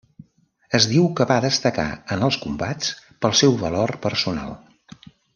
Es 0.77 0.85
diu 0.91 1.03
que 1.19 1.27
va 1.31 1.35
destacar 1.43 1.85
en 2.15 2.25
els 2.29 2.39
combats 2.47 2.89
pel 3.25 3.35
seu 3.43 3.53
valor 3.65 3.93
personal. 4.07 4.57